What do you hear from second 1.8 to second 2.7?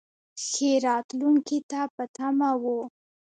په تمه و.